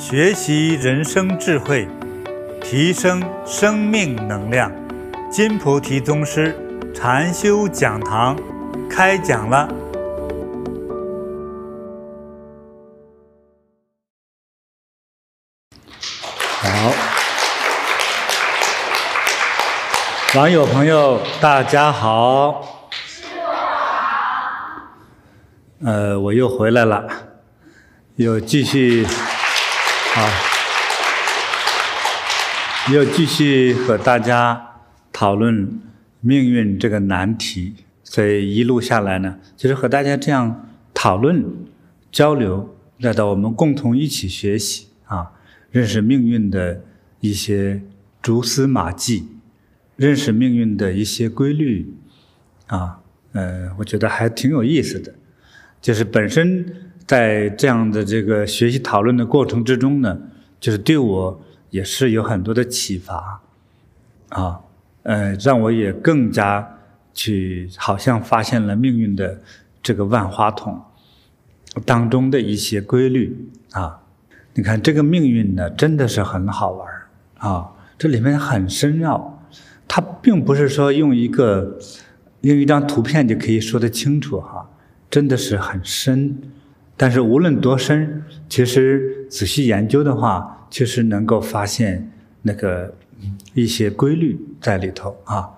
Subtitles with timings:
[0.00, 1.86] 学习人生智慧，
[2.62, 4.72] 提升生命能量。
[5.30, 6.56] 金菩提宗师
[6.94, 8.34] 禅修讲堂
[8.88, 9.68] 开讲了。
[16.62, 16.92] 好，
[20.34, 22.88] 网友朋友，大家好。
[25.84, 27.06] 呃，我又回来了，
[28.16, 29.06] 又继续。
[30.12, 30.28] 好，
[32.92, 34.80] 又继续和大家
[35.12, 35.80] 讨论
[36.20, 41.44] 命运这个难题，所以一路下来呢，就是和大家这样讨论、
[42.10, 45.30] 交流，来到我们共同一起学习啊，
[45.70, 46.82] 认识命运的
[47.20, 47.80] 一些
[48.20, 49.28] 蛛丝马迹，
[49.94, 51.94] 认识命运的一些规律
[52.66, 52.98] 啊，
[53.30, 55.14] 呃，我觉得还挺有意思的，
[55.80, 56.89] 就是本身。
[57.10, 60.16] 在这样的这个学习讨论的过程之中呢，
[60.60, 63.40] 就是对我也是有很多的启发，
[64.28, 64.60] 啊，
[65.02, 66.78] 呃，让我也更加
[67.12, 69.40] 去好像发现了命运的
[69.82, 70.80] 这个万花筒
[71.84, 74.02] 当中的一些规律啊。
[74.54, 76.88] 你看这个命运呢，真的是很好玩
[77.38, 79.42] 啊，这里面很深奥，
[79.88, 81.76] 它并不是说用一个
[82.42, 84.70] 用一张图片就可以说得清楚哈，
[85.10, 86.38] 真的是很深。
[87.00, 92.12] 但是无论多深，其实仔细研究的话，其实能够发现
[92.42, 92.94] 那个
[93.54, 95.48] 一些规律在里头啊。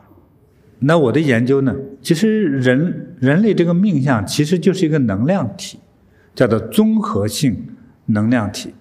[0.78, 5.80] 那我的研究呢，其实人人类这个命相其实就是一个能量体，
[6.32, 7.74] 叫做综合性
[8.06, 8.72] 能量体，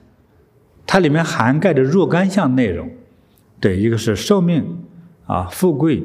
[0.86, 2.88] 它里面涵盖着若干项内容。
[3.60, 4.78] 对，一个是寿命
[5.26, 6.04] 啊、富贵、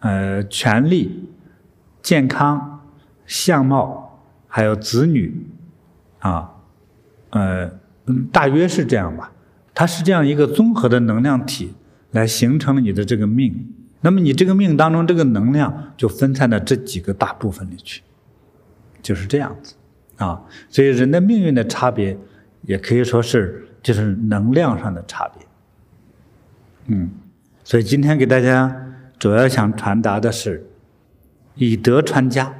[0.00, 1.28] 呃、权力、
[2.02, 2.80] 健康、
[3.24, 5.46] 相貌，还有子女。
[6.18, 6.50] 啊，
[7.30, 7.70] 呃，
[8.32, 9.32] 大约是这样吧。
[9.74, 11.74] 它是这样一个综合的能量体
[12.12, 13.72] 来形成你的这个命。
[14.00, 18.02] 那么你这个命当中这个能量就分散到这几个大部分里去，
[19.02, 19.74] 就是这样子
[20.16, 20.42] 啊。
[20.68, 22.16] 所以人的命运的差别，
[22.62, 25.46] 也可以说是就是能量上的差别。
[26.86, 27.10] 嗯，
[27.64, 28.74] 所以今天给大家
[29.18, 30.64] 主要想传达的是，
[31.56, 32.54] 以德传家，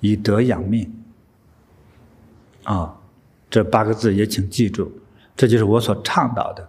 [0.00, 0.92] 以德养命。
[2.64, 2.96] 啊，
[3.48, 4.92] 这八个字也请记住，
[5.36, 6.68] 这就是我所倡导的。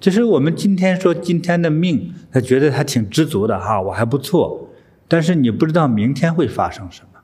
[0.00, 4.68] 就是我们今天说今天的命，他觉得他挺知足的哈，我还不错。
[5.08, 7.20] 但是你不知道明天会发生什么。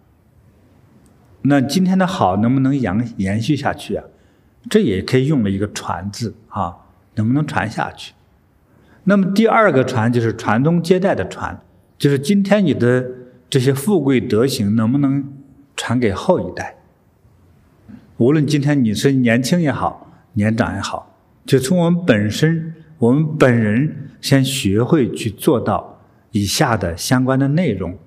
[1.42, 4.04] 那今天的好能不能延延续下去啊？
[4.70, 6.74] 这也可以用了一个“传”字啊，
[7.16, 8.14] 能不能传下去？
[9.04, 11.60] 那么第二个“传”就是传宗接代的“传”，
[11.98, 13.04] 就是今天你的
[13.50, 15.30] 这些富贵德行能不能
[15.76, 16.78] 传给后一代？
[18.18, 25.98] 无论今天你是年轻也好，年长也好，就从我们本身，我们本人先学会去做到
[26.30, 27.98] 以下的相关的内容，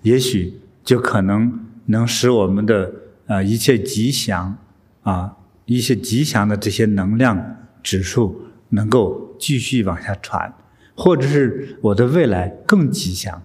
[0.00, 2.90] 也许就可能能使我们的
[3.26, 4.56] 呃一切吉祥
[5.02, 5.36] 啊，
[5.66, 8.40] 一些吉祥的这些能量指数
[8.70, 10.50] 能够继续往下传，
[10.94, 13.42] 或者是我的未来更吉祥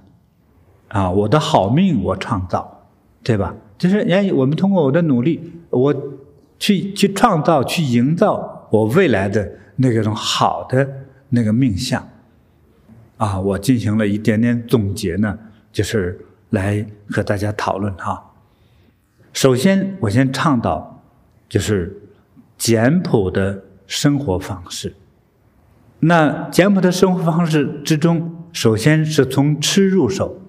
[0.88, 2.88] 啊，我的好命我创造，
[3.22, 3.54] 对吧？
[3.78, 5.52] 就是哎，我们通过我的努力。
[5.70, 5.94] 我
[6.60, 10.88] 去去创造、去营造我未来的那个种好的
[11.30, 12.08] 那个命相，
[13.18, 15.38] 啊，我进行了一点点总结呢，
[15.72, 16.20] 就是
[16.50, 18.32] 来和大家讨论哈。
[19.34, 21.04] 首先，我先倡导
[21.48, 22.02] 就是
[22.58, 24.96] 简朴的生活方式。
[26.00, 30.42] 那简朴的生活方式之中，首先是从吃入手，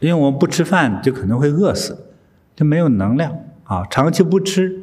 [0.00, 2.08] 因为我们不吃饭就可能会饿死，
[2.54, 3.34] 就没有能量。
[3.64, 4.82] 啊，长期不吃，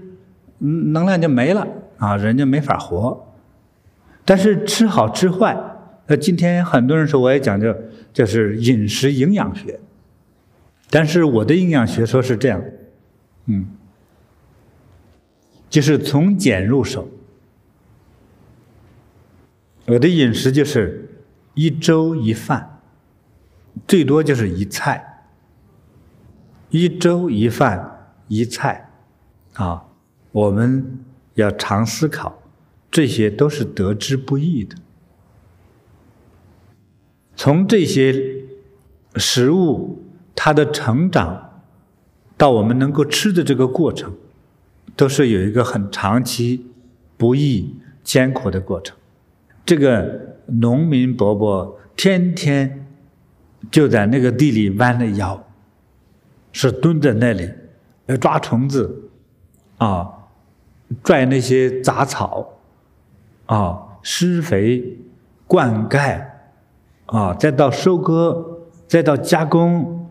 [0.59, 3.27] 能量就没了啊，人就没法活。
[4.25, 5.57] 但是吃好吃坏，
[6.07, 7.75] 那今天很多人说我也讲究，
[8.13, 9.79] 就是饮食营养学。
[10.89, 12.61] 但是我的营养学说是这样，
[13.45, 13.67] 嗯，
[15.69, 17.07] 就是从简入手。
[19.87, 21.23] 我的饮食就是
[21.53, 22.81] 一粥一饭，
[23.87, 25.23] 最多就是一菜，
[26.69, 28.00] 一粥一饭。
[28.31, 28.89] 一菜，
[29.55, 29.83] 啊，
[30.31, 32.41] 我们要常思考，
[32.89, 34.77] 这些都是得之不易的。
[37.35, 38.45] 从这些
[39.17, 40.01] 食物
[40.33, 41.61] 它的成长，
[42.37, 44.15] 到我们能够吃的这个过程，
[44.95, 46.67] 都是有一个很长期、
[47.17, 48.95] 不易、艰苦的过程。
[49.65, 52.87] 这个农民伯伯天天
[53.69, 55.45] 就在那个地里弯着腰，
[56.53, 57.51] 是蹲在那里。
[58.07, 59.09] 要抓虫子，
[59.77, 60.09] 啊，
[61.03, 62.47] 拽那些杂草，
[63.45, 64.97] 啊，施肥、
[65.47, 66.25] 灌溉，
[67.05, 70.09] 啊，再到收割，再到加工，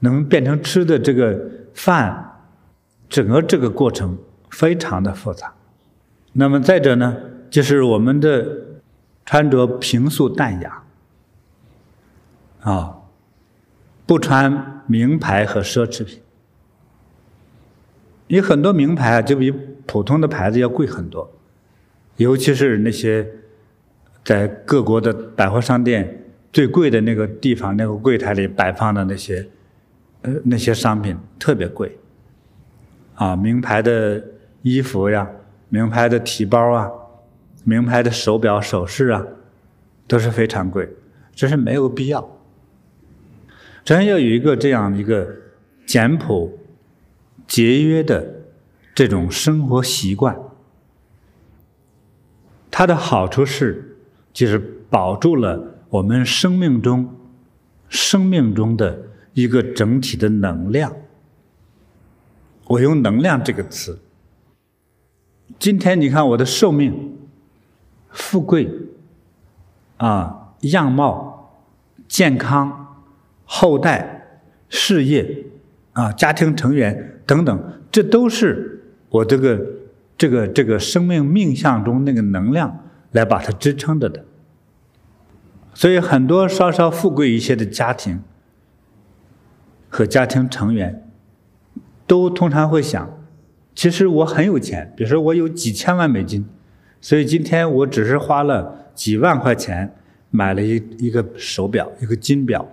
[0.00, 1.38] 能变成吃的这个
[1.74, 2.38] 饭，
[3.08, 4.16] 整个这个过程
[4.50, 5.52] 非常的复杂。
[6.32, 7.16] 那么再者呢，
[7.50, 8.46] 就是我们的
[9.24, 10.82] 穿着朴素淡雅，
[12.60, 12.98] 啊，
[14.06, 16.20] 不穿名牌和奢侈品。
[18.30, 19.50] 有很多名牌啊，就比
[19.86, 21.28] 普通的牌子要贵很多，
[22.16, 23.26] 尤其是那些
[24.24, 29.44] 在各国的百货商店最贵的那个地方，那个柜台里摆放的那些
[30.22, 31.98] 呃那些商品特别贵，
[33.16, 34.22] 啊，名牌的
[34.62, 35.28] 衣服呀，
[35.68, 36.88] 名牌的提包啊，
[37.64, 39.26] 名牌的手表首饰啊，
[40.06, 40.88] 都是非常贵，
[41.34, 42.38] 这是没有必要。
[43.82, 45.28] 真要有一个这样一个
[45.84, 46.56] 简朴。
[47.50, 48.44] 节约的
[48.94, 50.38] 这种生活习惯，
[52.70, 53.98] 它的好处是，
[54.32, 54.56] 就是
[54.88, 57.12] 保住了我们生命中、
[57.88, 59.02] 生命中的
[59.32, 60.94] 一个整体的能量。
[62.68, 63.98] 我用“能量”这个词。
[65.58, 67.18] 今天你看我的寿命、
[68.10, 68.70] 富贵、
[69.96, 71.64] 啊样貌、
[72.06, 73.02] 健康、
[73.44, 75.46] 后代、事业。
[75.92, 77.62] 啊，家庭成员等等，
[77.92, 79.64] 这都是我这个
[80.18, 84.24] 这个这个生命命相中那个能量来把它支撑着的。
[85.72, 88.20] 所以，很多稍稍富贵一些的家庭
[89.88, 91.08] 和家庭成员，
[92.04, 93.08] 都通常会想：
[93.76, 96.44] 其实我很有钱，比如说我有几千万美金，
[97.00, 99.94] 所以今天我只是花了几万块钱
[100.30, 102.66] 买了一一个手表，一个金表，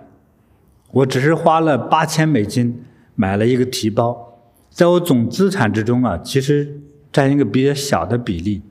[0.90, 2.82] 我只是花了八千美金。
[3.20, 4.27] 买了一个提包，
[4.70, 6.80] 在我总资产之中啊，其实
[7.12, 8.62] 占一个比较小的比例，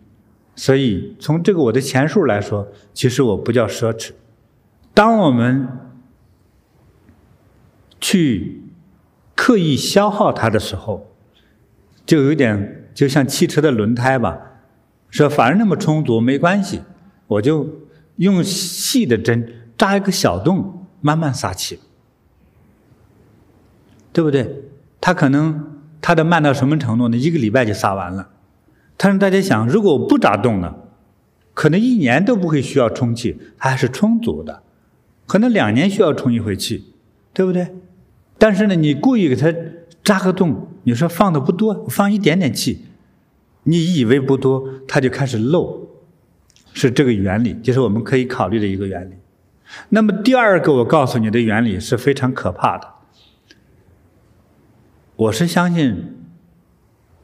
[0.56, 4.12] 所以从这个我的钱数来说，其实我不叫奢侈。
[4.94, 5.68] 当我们
[8.00, 8.64] 去
[9.36, 11.14] 刻意消耗它的时候，
[12.06, 14.40] 就有点就像汽车的轮胎吧，
[15.10, 16.82] 说反正那么充足没关系，
[17.28, 17.68] 我就
[18.16, 21.80] 用细的针扎一个小洞，慢慢撒气。
[24.14, 24.64] 对不对？
[25.00, 27.18] 他可能它的慢到什么程度呢？
[27.18, 28.30] 一个礼拜就撒完了。
[28.96, 30.76] 但是大家想，如果我不扎洞呢，
[31.54, 34.64] 可能一年都不会需要充气，它还是充足的。
[35.26, 36.94] 可能两年需要充一回气，
[37.34, 37.68] 对不对？
[38.38, 39.54] 但是呢，你故意给它
[40.04, 42.86] 扎个洞，你说放的不多，放一点点气，
[43.64, 45.88] 你以为不多，它就开始漏，
[46.74, 49.16] 是这个原理，就是我们可以考虑的一个原理。
[49.90, 52.88] 那么第二个，我告诉你的原理是非常可怕的。
[55.18, 56.16] 我是相信，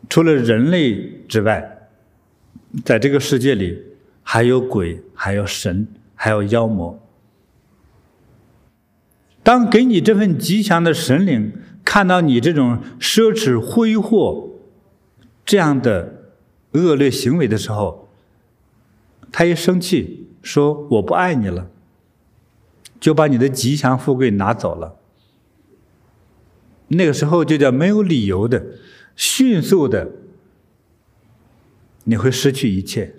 [0.10, 1.90] 除了人类之外，
[2.84, 3.84] 在这个世界里
[4.24, 7.00] 还有鬼，还有神，还有妖魔。
[9.44, 11.54] 当给你这份吉祥的神灵
[11.86, 14.50] 看到你这种奢侈挥霍
[15.45, 16.31] 这样的
[16.72, 18.10] 恶劣行为的时候，
[19.31, 21.69] 他一生气说：“我不爱你了”，
[23.00, 24.95] 就把你的吉祥富贵拿走了。
[26.94, 28.63] 那个时候就叫没有理由的、
[29.16, 30.10] 迅速的，
[32.06, 33.16] 你会失去一切。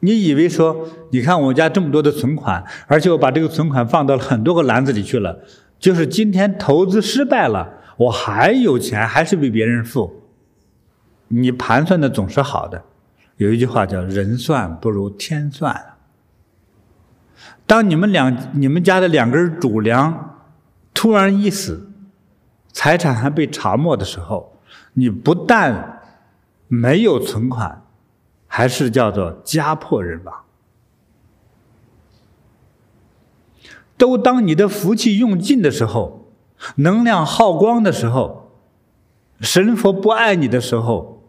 [0.00, 5.44] 你以为说，你看我家这么多的存款，而且我把这个存款放到了很多个篮子里去了，
[5.78, 10.22] 就是今天投资失败了，我还有钱，还是比别人富。
[11.28, 12.82] 你盘算的总是好的，
[13.36, 15.94] 有一句话叫“人算不如天算”。
[17.64, 20.31] 当你们两、你们家的两根主粮，
[20.94, 21.90] 突然一死，
[22.72, 24.56] 财产还被查没的时候，
[24.94, 26.00] 你不但
[26.68, 27.84] 没有存款，
[28.46, 30.44] 还是叫做家破人亡。
[33.96, 36.28] 都当你的福气用尽的时候，
[36.76, 38.50] 能量耗光的时候，
[39.40, 41.22] 神佛不爱你的时候，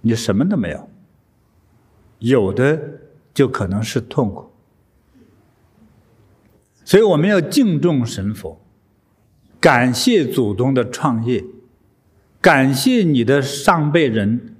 [0.00, 0.88] 你什么都没有，
[2.18, 2.80] 有的
[3.32, 4.49] 就可能是痛苦。
[6.90, 8.60] 所以我们要敬重神佛，
[9.60, 11.44] 感谢祖宗的创业，
[12.40, 14.56] 感谢你的上辈人，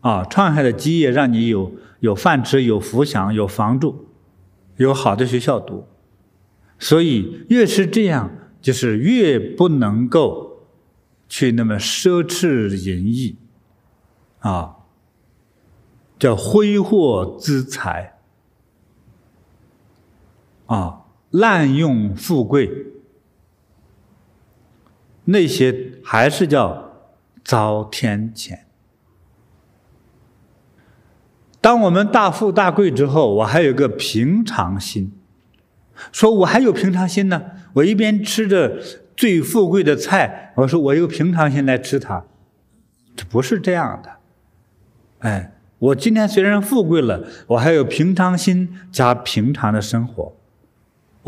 [0.00, 1.70] 啊，创下的基业，让你有
[2.00, 4.08] 有饭吃、有福享、有房住、
[4.76, 5.86] 有好的学校读。
[6.80, 10.64] 所以越是这样，就是越不能够
[11.28, 13.36] 去那么奢侈淫逸，
[14.40, 14.78] 啊，
[16.18, 18.18] 叫挥霍资财，
[20.66, 20.97] 啊。
[21.30, 22.70] 滥用富贵，
[25.24, 26.92] 那些还是叫
[27.44, 28.60] 遭天谴。
[31.60, 35.12] 当我们大富大贵之后，我还有个平常心，
[36.12, 37.42] 说我还有平常心呢。
[37.74, 38.80] 我一边吃着
[39.14, 42.24] 最富贵的菜，我说我有平常心来吃它，
[43.14, 44.16] 这不是这样的。
[45.18, 50.37] 哎，我今天虽然富贵了，我还有平常心加平常的生活。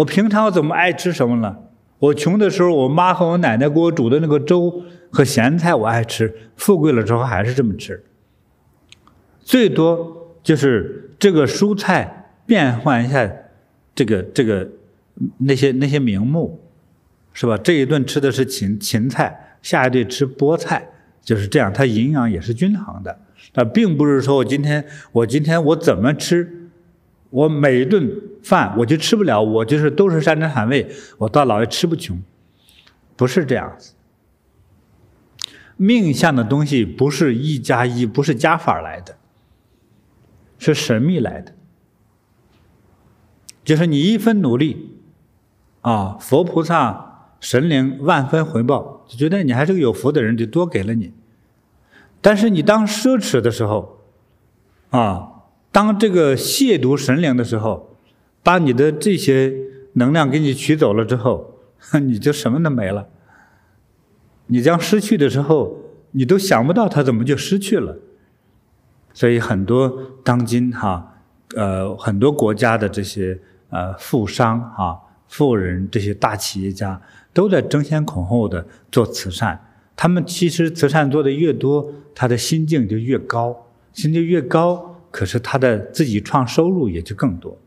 [0.00, 1.59] 我平常怎么爱吃什么了？
[1.99, 8.02] 我穷的时候，我妈和我奶奶给我煮的那个粥和咸菜我爱吃，富贵了之后还是这么吃。
[9.40, 13.30] 最多就是这个蔬菜变换一下，
[13.95, 14.66] 这个这个
[15.38, 16.61] 那些那些名目，
[17.35, 17.59] 是吧？
[17.59, 20.88] 这一顿吃的是芹芹菜，下一顿吃菠菜，
[21.23, 23.19] 就是这样，它营养也是均衡的。
[23.52, 26.60] 那并不是说我今天我今天我怎么吃，
[27.30, 28.10] 我每一顿
[28.42, 32.20] 饭我就吃不了，我就是都是山珍海味，我到老也吃不穷，
[33.16, 33.94] 不是这样子。
[35.76, 39.16] 命相的东西不是一加一，不是加法来的。
[40.62, 41.54] 是神秘来的，
[43.64, 44.99] 就是你一分努力，
[45.80, 51.14] 啊，佛菩萨、神灵万分回报，就觉得你还是个有福的人，就多给了你。
[52.20, 54.02] 但是你当奢侈的时候，
[54.90, 55.29] 啊，
[55.73, 57.97] 当这个亵渎神灵的时候，
[58.43, 59.55] 把你的这些
[59.95, 61.55] 能量给你取走了之后，
[62.03, 63.09] 你就什么都没了。
[64.47, 65.79] 你将失去的时候，
[66.11, 67.97] 你都想不到它怎么就失去了。
[69.12, 71.15] 所以很多当今哈，
[71.55, 77.00] 呃，很多国家的这些呃富商哈、富人这些大企业家
[77.33, 79.67] 都在争先恐后的做慈善。
[79.95, 87.59] 他们其实慈善做的越多，他的心境就越高，心境越高，可是他的自己创收入也就更多。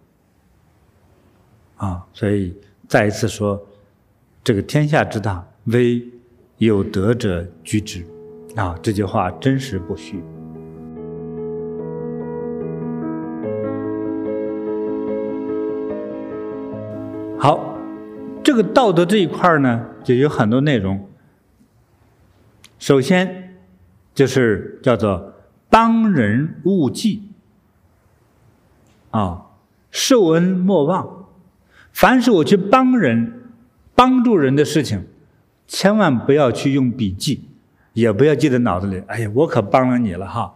[1.77, 2.55] 啊，所以
[2.87, 3.61] 再一次说，
[4.43, 6.01] 这个天下之大，唯
[6.57, 8.05] 有德者居之。
[8.55, 10.23] 啊，这句话真实不虚。
[17.37, 17.77] 好，
[18.41, 21.09] 这个道德这一块呢，就有很多内容。
[22.79, 23.57] 首先，
[24.13, 25.33] 就是叫做
[25.69, 27.32] 帮人勿济，
[29.13, 29.45] 啊，
[29.91, 31.27] 受恩莫忘。
[31.91, 33.51] 凡是我去帮人、
[33.93, 35.05] 帮助人的事情，
[35.67, 37.47] 千万不要去用笔记，
[37.93, 39.03] 也不要记在脑子里。
[39.05, 40.55] 哎呀，我可帮了你了哈！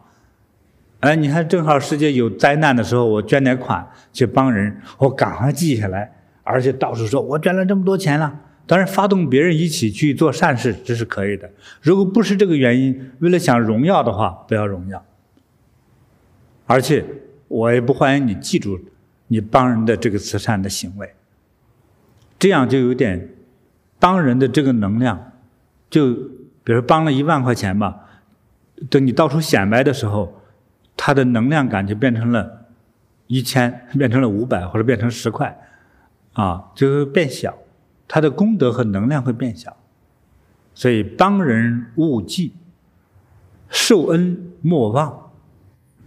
[1.01, 6.11] 哎，你看，正好世界有灾难的时候，我捐点款去帮人，我赶快记下来。
[6.41, 8.39] 而且到处说，我捐了这么多钱了。
[8.65, 11.47] 当然，发动别人一起去做善事，这是可以的。
[11.81, 15.05] 如果不是这个原因，为了想荣耀的话，不要荣耀。
[16.65, 17.05] 而且，
[17.47, 18.79] 我也不欢迎你记住
[19.27, 21.13] 你帮人的这个慈善的行为。
[22.39, 23.29] 这样就有点
[23.99, 25.31] 帮人的这个能量，
[25.89, 26.13] 就
[26.63, 27.99] 比如帮了一万块钱吧，
[28.89, 30.41] 等你到处显摆的时候，
[30.95, 32.65] 它的能量感就变成了
[33.27, 35.57] 一千，变成了五百，或者变成十块。
[36.33, 37.57] 啊，就会变小，
[38.07, 39.75] 他的功德和能量会变小，
[40.75, 42.53] 所以帮人勿济，
[43.69, 45.26] 受恩莫忘。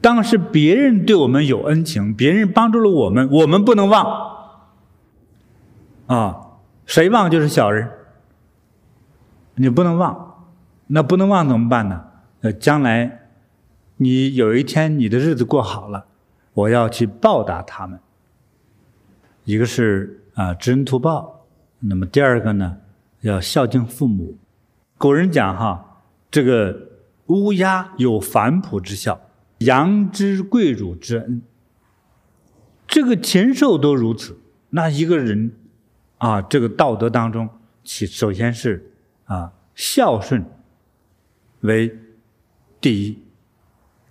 [0.01, 4.37] 当是别人对我们有恩情，别人帮助了我们，我们不能忘。
[6.07, 6.41] 啊，
[6.87, 7.91] 谁忘就是小人，
[9.55, 10.47] 你不能忘。
[10.87, 12.05] 那不能忘怎么办呢？
[12.41, 13.29] 呃，将来
[13.97, 16.07] 你有一天你的日子过好了，
[16.55, 18.01] 我要去报答他们。
[19.45, 20.17] 一个是。
[20.35, 21.45] 啊，知恩图报。
[21.81, 22.79] 那么第二个呢，
[23.21, 24.39] 要孝敬父母。
[24.97, 26.75] 古人讲哈，这个
[27.27, 29.21] 乌鸦有反哺之孝，
[29.61, 31.41] 羊知跪乳之恩。
[32.87, 34.39] 这个禽兽都如此，
[34.69, 35.53] 那一个人
[36.19, 37.49] 啊，这个道德当中，
[37.83, 38.93] 其首先是
[39.25, 40.45] 啊孝顺
[41.61, 41.97] 为
[42.81, 43.19] 第一，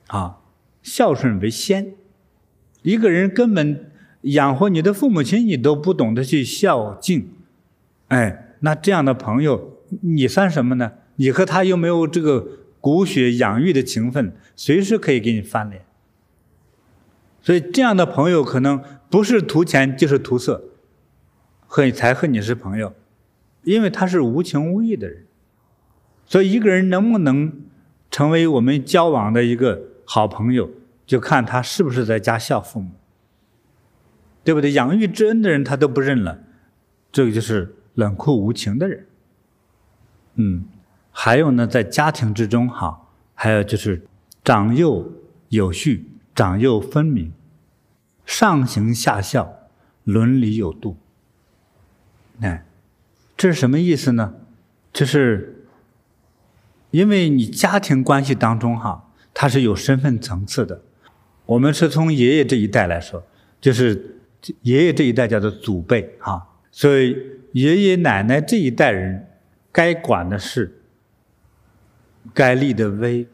[0.07, 0.39] 啊
[0.81, 1.93] 孝顺为先。
[2.81, 3.85] 一个人根本。
[4.23, 7.29] 养活你的父母亲，你都不懂得去孝敬，
[8.09, 10.91] 哎，那这样的朋友，你算什么呢？
[11.15, 12.45] 你和他又没有这个
[12.81, 15.83] 骨血养育的情分，随时可以给你翻脸。
[17.41, 20.63] 所以这样的朋友可能不是图钱就是图色，
[21.67, 22.93] 和你才和你是朋友，
[23.63, 25.25] 因为他是无情无义的人。
[26.25, 27.61] 所以一个人能不能
[28.11, 30.69] 成为我们交往的一个好朋友，
[31.05, 32.91] 就看他是不是在家孝父母。
[34.41, 34.71] 对不对？
[34.71, 36.39] 养育之恩的人他都不认了，
[37.11, 39.05] 这个就是冷酷无情的人。
[40.35, 40.65] 嗯，
[41.21, 44.07] 还有呢，在家庭之中哈，还有就是
[44.41, 45.11] 长幼
[45.49, 47.33] 有序，长幼分明，
[48.25, 49.67] 上行下效，
[50.05, 50.95] 伦理有度。
[52.39, 52.63] 哎，
[53.35, 54.35] 这是什么意思呢？
[54.93, 55.65] 就是
[56.91, 60.81] 因为你家庭关系当中哈，它是有身份层次的。
[61.47, 63.21] 我们是从爷爷这一代来说，
[63.59, 64.21] 就是
[64.61, 67.17] 爷爷这一代叫做祖辈哈，所以
[67.51, 69.27] 爷爷奶奶这一代人
[69.73, 70.78] 该管的事，
[72.33, 73.27] 该立的威，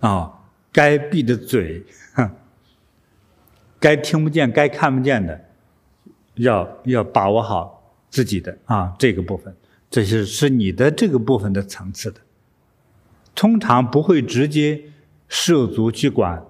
[0.00, 0.32] 啊，
[0.72, 1.84] 该闭的嘴，
[3.78, 5.44] 该听不见、该看不见的，
[6.34, 9.54] 要要把握好自己的啊这个部分，
[9.90, 12.20] 这是是你的这个部分的层次的，
[13.34, 14.82] 通常不会直接
[15.28, 16.42] 涉足去管。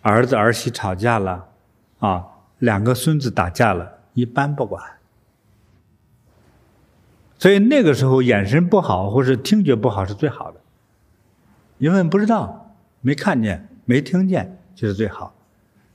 [0.00, 1.48] 儿子儿媳吵架了，
[2.00, 2.26] 啊，
[2.58, 4.82] 两个孙子打架了，一般不管。
[7.42, 10.60] 所以那个时候眼神不好或是听觉不好是最好的，
[11.78, 15.34] 因为不知道、没看见、没听见就是最好，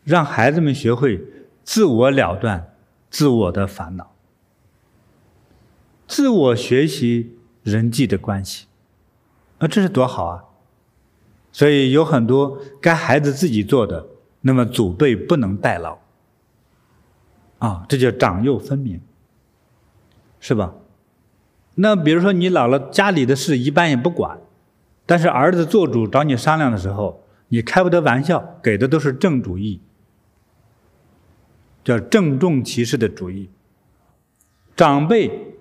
[0.03, 1.23] 让孩子们学会
[1.63, 2.73] 自我了断
[3.09, 4.13] 自我的烦恼，
[6.05, 8.67] 自我学习人际的关系，
[9.59, 10.43] 那这是多好啊！
[11.53, 14.05] 所以有很多该孩子自己做的，
[14.41, 15.97] 那么祖辈不能代劳，
[17.59, 18.99] 啊，这叫长幼分明，
[20.41, 20.73] 是吧？
[21.79, 24.37] 那比如说你姥姥家里的事一般也不管，
[25.05, 29.81] 但是儿子做主找你商量的时候，你开不得玩笑，给的都是正主意，
[31.83, 33.49] 叫郑重其事的主意。
[34.75, 35.55] 长辈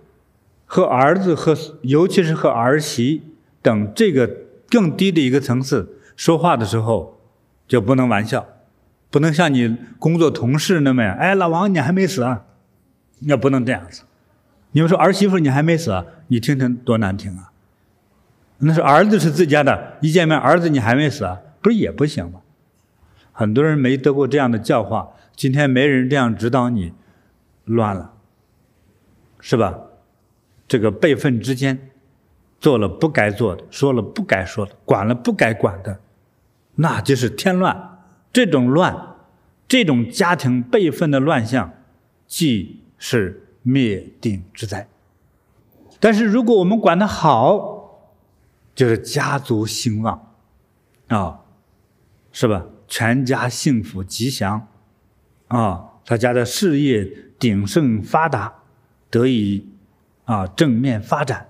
[0.65, 3.23] 和儿子和尤其是和儿媳
[3.63, 4.47] 等这个。
[4.69, 7.21] 更低的一个层次说话的时候，
[7.69, 8.45] 就不能玩笑，
[9.13, 11.15] 不能像你工作同事那么样。
[11.15, 12.47] 哎，老王，你还没死啊？
[13.21, 14.03] 那不能这样子。
[14.77, 16.05] 你们说儿媳妇你还没死啊？
[16.27, 17.51] 你听听多难听啊！
[18.59, 21.41] 那是儿子是自家的，一见面儿子你还没死啊？
[21.63, 22.43] 不是也不行吗？
[23.33, 26.93] 很多人没得过这样的教化，今天没人这样指导你，
[27.65, 28.13] 乱了，
[29.41, 29.79] 是吧？
[30.69, 31.89] 这个辈分之间。
[32.61, 36.01] 做了不该做的，说了不该说的，管了不该管的，
[36.75, 37.99] 那就是添乱。
[38.31, 39.15] 这种乱，
[39.67, 41.73] 这种家庭辈分的乱象，
[42.27, 44.87] 既是灭顶之灾。
[45.99, 48.15] 但是如果我们管得好，
[48.77, 50.35] 就是家族兴旺，
[51.09, 51.41] 啊，
[52.31, 52.65] 是吧？
[52.87, 54.69] 全家幸福吉祥，
[55.49, 57.05] 啊，他家的事业
[57.41, 58.55] 鼎盛发达，
[59.11, 59.69] 得以
[60.25, 61.49] 啊正面发展。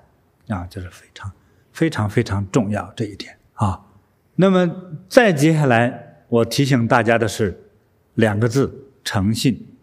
[0.48, 1.30] 啊，这是非常、
[1.72, 3.84] 非常、非常重要这一点啊。
[4.36, 4.70] 那么
[5.08, 7.68] 再接下来，我提醒大家的是
[8.14, 9.75] 两个字：诚信。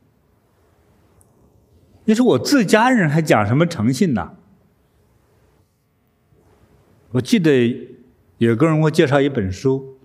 [2.05, 4.31] 你说我自家人还讲什么诚信呢？
[7.11, 7.87] 我记得
[8.37, 9.97] 有个人给我介绍一本书，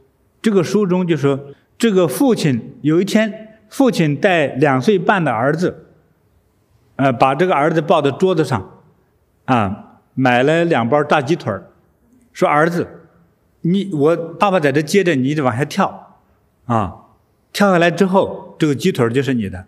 [0.42, 1.38] 这个书中就说，
[1.76, 5.86] 这个父亲有一天，父亲带两岁半的儿子，
[6.96, 8.70] 呃，把这个儿子抱到桌子上，
[9.44, 9.84] 啊。
[10.20, 11.70] 买了两包大鸡腿儿，
[12.32, 12.88] 说儿子，
[13.60, 16.16] 你我爸爸在这接着，你得往下跳，
[16.66, 17.04] 啊，
[17.52, 19.66] 跳下来之后，这个鸡腿儿就是你的。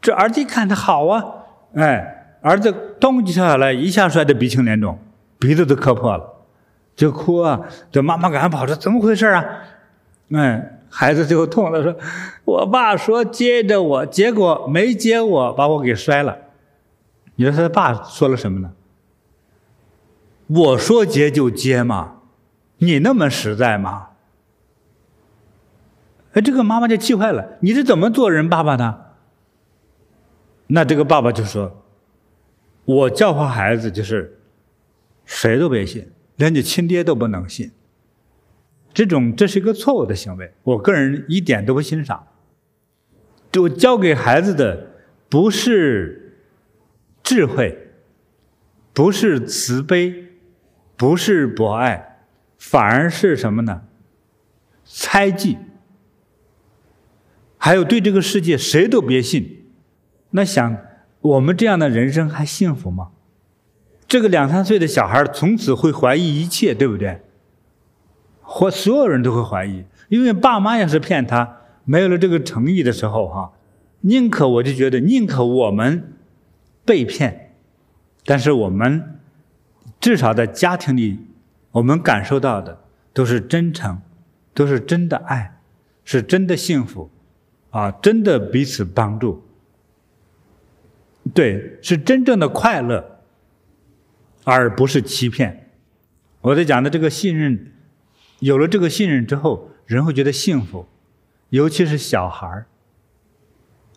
[0.00, 1.43] 这儿子一看他好啊，
[1.74, 4.98] 哎，儿子咚就跳下来，一下摔得鼻青脸肿，
[5.38, 6.24] 鼻子都磕破了，
[6.94, 7.60] 就哭啊，
[7.90, 9.44] 这妈妈赶快跑说，怎么回事啊？
[10.32, 11.96] 哎，孩子最后痛了，说，
[12.44, 16.38] 我爸说接着我，结果没接我，把我给摔了。
[17.36, 18.70] 你说他爸说了什么呢？
[20.46, 22.18] 我说接就接嘛，
[22.78, 24.08] 你那么实在吗？
[26.34, 29.03] 哎，这个妈妈就气坏了，你是怎么做人爸爸的？
[30.66, 31.84] 那这个爸爸就说
[32.84, 34.38] ：“我教化孩子就是，
[35.24, 37.70] 谁都别信，连你亲爹都不能信。
[38.92, 42.26] 这种这是一个错误的行为，我个人一点都不欣赏。
[43.52, 44.90] 就教给孩子的
[45.28, 46.38] 不是
[47.22, 47.90] 智慧，
[48.92, 50.22] 不是慈悲。”
[50.96, 52.20] 不是博爱，
[52.56, 53.82] 反而是什么呢？
[54.84, 55.58] 猜忌，
[57.58, 59.63] 还有对这个世界谁都别信。
[60.36, 60.76] 那想
[61.20, 63.10] 我们这样的人生还幸福吗？
[64.08, 67.20] 这个两三岁的小孩从此会怀疑一切，对不对？
[68.42, 73.52] 或所有人都会怀疑，因为爸妈要是骗他，没有了这个诚意的时候，哈，
[74.00, 76.12] 宁可我就觉得宁可我们
[76.84, 77.52] 被骗，
[78.24, 79.10] 但是我们。
[80.00, 81.18] 至少在家庭里，
[81.70, 82.78] 我们感受到的
[83.14, 84.02] 都是真诚，
[84.52, 85.58] 都是真的爱，
[86.04, 87.10] 是真的幸福，
[87.70, 89.43] 啊，真的彼此帮助，
[91.32, 93.20] 对，是真正的快乐，
[94.44, 95.70] 而不是欺骗。
[96.42, 97.72] 我在讲的这个信任，
[98.40, 100.86] 有了这个信任之后，人会觉得幸福，
[101.48, 102.66] 尤其是小孩儿，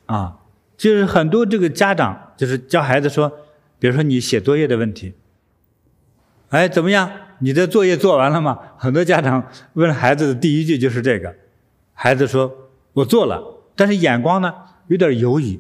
[0.06, 0.40] 啊，
[0.78, 3.30] 就是很多这个家长就是教孩子说，
[3.78, 5.14] 比如说你写作业的问题。
[6.50, 7.12] 哎，怎么样？
[7.40, 8.58] 你的作业做完了吗？
[8.78, 11.36] 很多家长问孩子的第一句就是这个，
[11.94, 13.44] 孩子说：“我做了。”
[13.76, 14.52] 但是眼光呢，
[14.88, 15.60] 有点犹豫，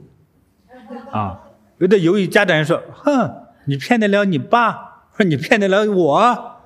[1.12, 1.47] 啊，
[1.78, 2.28] 有点犹豫。
[2.28, 5.04] 家长说：“哼，你骗得了你爸？
[5.18, 6.62] 说你骗得了我？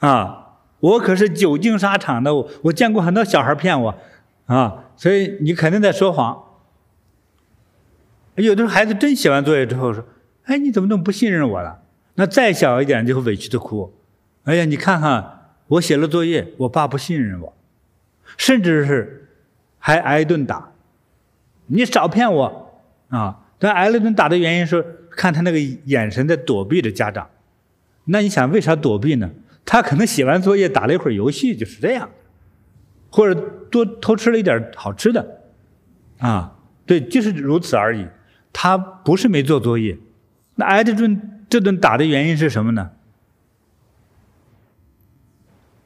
[0.00, 3.94] 啊，我可是久经沙场的，我我见过很多小孩骗我，
[4.46, 6.44] 啊，所以你肯定在说谎。”
[8.36, 10.04] 有的孩子真写完作业之后说
[10.44, 11.82] ：“哎，你怎么那么不信任我了？”
[12.18, 13.92] 那再小一点就会委屈的哭。
[14.44, 17.52] 哎呀，你看看我写了作业，我爸不信任我，
[18.36, 19.28] 甚至是
[19.78, 20.70] 还挨一顿打。
[21.66, 23.40] 你少骗我啊！
[23.58, 27.28] 但挨了顿打的原因是看他那个眼神在躲避着家长。
[28.04, 29.30] 那你想为啥躲避呢？
[29.64, 32.08] 他可能写完作业打了一会儿游戏，就是这样，
[33.10, 33.34] 或者
[33.70, 35.40] 多偷吃了一点好吃的，
[36.18, 38.06] 啊，对，就是如此而已。
[38.52, 39.98] 他不是没做作业，
[40.54, 42.92] 那挨这顿这顿打的原因是什么呢？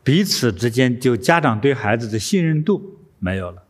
[0.02, 3.62] 彼此之间，就家长对孩子的信任度没有了。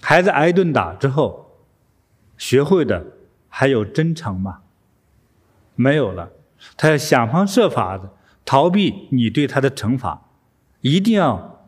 [0.00, 1.45] 孩子挨一顿打之后，
[2.36, 3.04] 学会的
[3.48, 4.60] 还有真诚吗？
[5.74, 6.30] 没有了，
[6.76, 8.12] 他要想方设法的
[8.44, 10.28] 逃避你对他的惩罚，
[10.80, 11.66] 一定要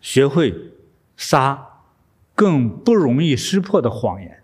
[0.00, 0.72] 学会
[1.16, 1.82] 撒
[2.34, 4.42] 更不容易识破的谎言。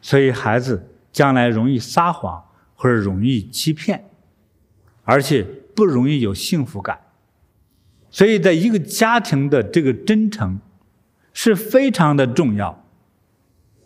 [0.00, 4.08] 所以孩子将来容易撒谎或者容易欺骗，
[5.04, 5.46] 而且。
[5.74, 7.00] 不容易有幸福感，
[8.08, 10.60] 所以在一个家庭的这个真诚
[11.32, 12.83] 是非常的重要。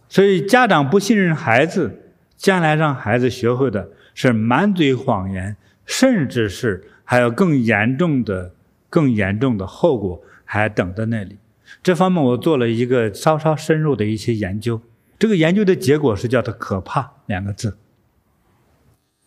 [0.08, 8.52] 所以家长不信任孩子，将来让孩子学会的是满嘴谎言，甚至是还有更严重的、
[8.88, 11.36] 更严重的后果还等在那里。
[11.82, 14.80] 这方面我做了一个稍稍深入的一些研究，
[15.18, 17.76] 这个研究的结果是叫做“可怕”两个字。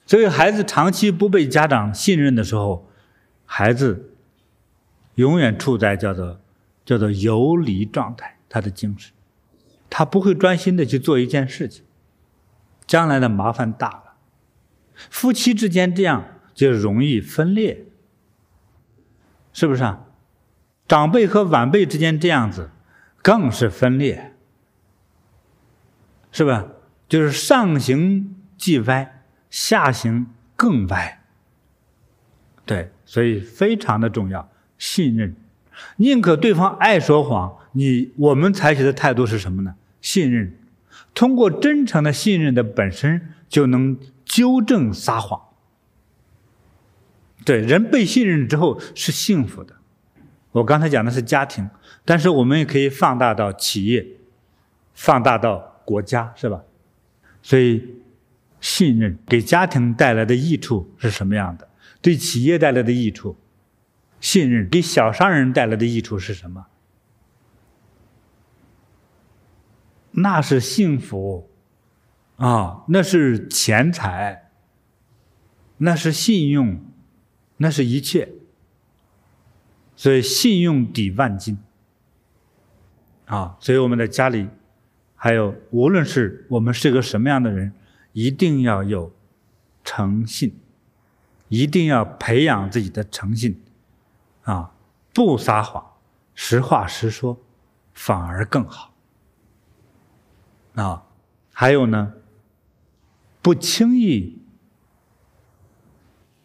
[0.08, 2.90] 所以，孩子长期不被家长信任的时候，
[3.46, 4.12] 孩子
[5.16, 6.42] 永远处在叫做
[6.84, 8.38] 叫做游离状态。
[8.50, 9.14] 他的精神，
[9.92, 11.86] 他不会专心的去做一件事情，
[12.88, 14.04] 将来的麻烦大了。
[15.12, 16.26] 夫妻之间这样
[16.56, 17.86] 就容易分裂，
[19.54, 20.06] 是不是啊？
[20.88, 22.72] 长辈和晚辈之间这样子，
[23.22, 24.34] 更是分裂，
[26.32, 26.66] 是吧？
[27.08, 29.20] 就是上行既歪。
[29.50, 31.20] 下行更歪，
[32.66, 34.50] 对，所以非常的重要。
[34.78, 35.36] 信任，
[35.98, 39.76] 宁可对方爱说谎，你我们采取的态度是什么呢？
[40.02, 40.58] 信任，
[41.14, 45.40] 通过真诚的信任的本身，就能纠正撒谎。
[47.46, 49.76] 对，人被信任之后是幸福的。
[50.52, 51.70] 我刚才讲的是家庭，
[52.04, 54.06] 但是我们也可以放大到企业，
[54.94, 56.64] 放大到国家，是吧？
[57.42, 58.02] 所以。
[58.62, 61.68] 信任给家庭带来的益处是什么样的？
[62.00, 63.36] 对企业带来的益处，
[64.20, 66.68] 信任给小商人带来的益处是什么？
[70.12, 71.50] 那是幸福，
[72.38, 74.52] 啊，那是钱财，
[75.78, 76.84] 那是信用，
[77.58, 78.34] 那是一切。
[79.96, 81.58] 所以信用抵万金，
[83.26, 84.48] 啊，所以我们的家里，
[85.16, 87.74] 还有无论是我们是个什么样的人。
[88.14, 89.10] 一定要有
[89.86, 90.54] 诚信，
[91.48, 93.58] 一定要培养自己的诚信，
[94.44, 94.74] 啊，
[95.14, 95.94] 不撒谎，
[96.36, 97.40] 实话实说，
[97.94, 98.91] 反而更好。
[100.76, 101.06] 啊，
[101.52, 102.14] 还有呢，
[103.42, 104.42] 不轻易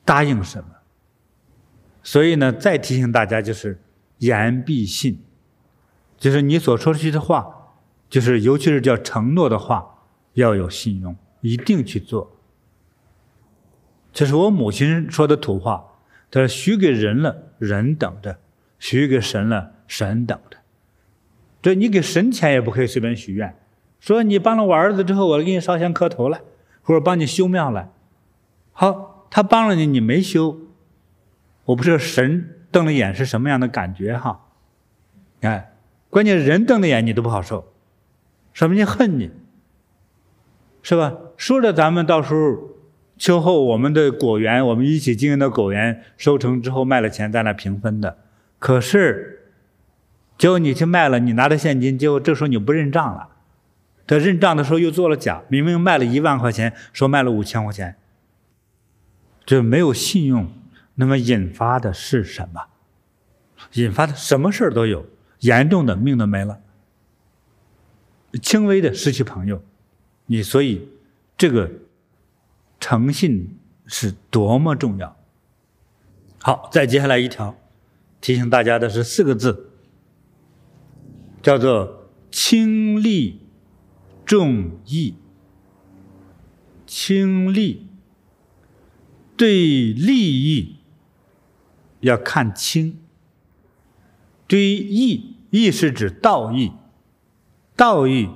[0.05, 0.71] 答应什么。
[2.03, 3.81] 所以呢，再提醒大家，就是
[4.19, 5.21] 言必信，
[6.17, 7.75] 就是你所说出去的话，
[8.09, 11.17] 就是尤其是叫承诺的话，要有信用。
[11.43, 12.41] 一定去做，
[14.13, 15.85] 这是我母亲说的土话。
[16.29, 18.39] 她说：“许给人了，人等着；
[18.81, 20.57] 许给神了，神等着。”
[21.63, 23.57] 对，你给神钱也不可以随便许愿，
[24.01, 26.41] 说你帮了我儿子之后，我给你烧香磕头了，
[26.83, 27.91] 或者帮你修庙了。
[28.73, 30.59] 好，他帮了你，你没修，
[31.65, 34.41] 我不知道神瞪了眼是什么样的感觉哈？
[35.41, 35.73] 哎，
[36.11, 37.73] 关键人瞪了眼你都不好受，
[38.53, 39.31] 说明你恨你。
[40.83, 41.15] 是吧？
[41.37, 42.71] 说着咱们到时候
[43.19, 48.19] 秋后我们的果园，我们一起经营的果园收成之后卖了钱，在那平分的。
[48.61, 49.53] 可是，
[50.39, 53.31] 结果你去卖了，你拿着现金，结果这时候你不认账了。
[54.07, 57.97] 他认账的时候又做了假，明明卖了一万块钱，说卖了五千块钱。
[59.45, 60.53] 这没有信用，
[60.95, 62.67] 那么引发的是什么？
[63.73, 65.07] 引发的什么事都有，
[65.41, 66.61] 严重的命都没了，
[68.43, 69.63] 轻微的失去朋友。
[70.27, 70.89] 你所以，
[71.39, 71.71] 这个
[72.81, 75.17] 诚信是多么重要。
[76.43, 77.57] 好，再接下来一条，
[78.21, 79.71] 提醒大家的是四个字，
[81.41, 83.46] 叫做轻利
[84.27, 85.15] 重义。
[86.87, 87.89] 轻利，
[89.37, 90.77] 对利益
[92.01, 92.99] 要看轻，
[94.47, 96.73] 对义，义是指道义，
[97.75, 98.29] 道义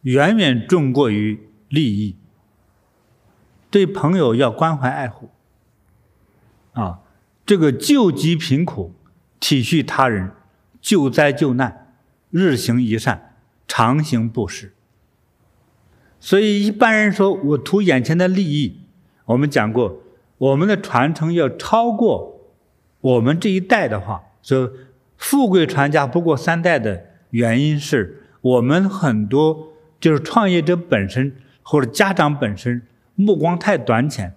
[0.00, 2.16] 远远重过于利益。
[3.70, 5.28] 对朋友要关怀爱护，
[6.72, 7.00] 啊，
[7.44, 8.94] 这个救济贫苦，
[9.38, 10.32] 体恤他人，
[10.80, 11.94] 救灾救难，
[12.30, 13.36] 日行一善，
[13.68, 14.74] 常行布施。
[16.24, 18.80] 所以一般人说我图眼前的利益，
[19.26, 20.00] 我们讲过，
[20.38, 22.40] 我们的传承要超过
[23.02, 24.72] 我们这一代的话，说
[25.18, 32.80] 富贵传家不过三代的原因是我们很多就是创业者本身或者家长本身
[33.14, 34.32] 目光太短浅，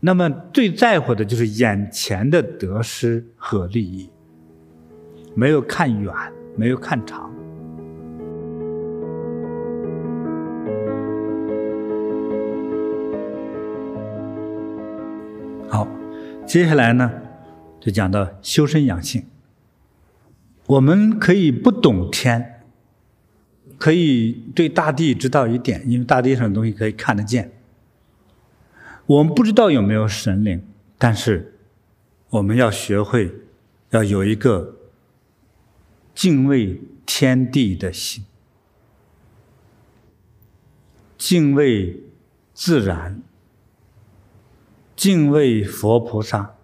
[0.00, 4.08] 那么最在乎的就是眼前的得失和利益，
[5.34, 6.10] 没有看远，
[6.56, 7.35] 没有看长。
[15.76, 15.86] 好
[16.46, 17.12] 接下来呢，
[17.78, 19.26] 就讲到修身养性。
[20.64, 22.62] 我们可以不懂天，
[23.76, 27.52] 可以对大地知道一点，因为大地上的东西可以看得见。
[29.04, 30.64] 我们不知道有没有神灵，
[30.96, 31.58] 但是
[32.30, 33.34] 我们要学会，
[33.90, 34.76] 要有一个
[36.14, 38.24] 敬畏天地的心，
[41.18, 42.00] 敬畏
[42.54, 43.20] 自然。
[44.96, 46.56] 敬畏佛菩萨，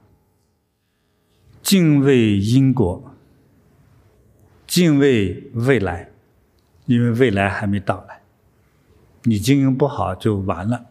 [1.62, 3.14] 敬畏因果，
[4.66, 6.11] 敬畏未来，
[6.87, 8.23] 因为未来还没到来，
[9.25, 10.87] 你经营不好就完了，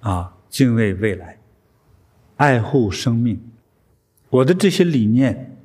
[0.00, 0.36] 啊！
[0.48, 1.40] 敬畏未来，
[2.36, 3.42] 爱护生命，
[4.30, 5.58] 我的这些理念，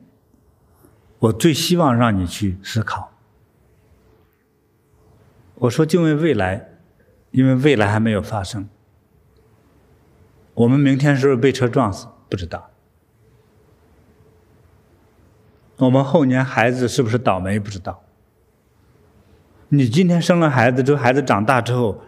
[1.19, 3.11] 我最希望让你去思考。
[5.55, 6.69] 我说敬畏未来，
[7.31, 8.67] 因为未来还没有发生。
[10.57, 12.07] 我们明天是不是被车撞死？
[12.29, 12.71] 不知道。
[15.77, 17.59] 我们后年孩子是不是倒霉？
[17.59, 18.03] 不知道。
[19.69, 22.01] 你今天生了孩子，这个孩子长大之后，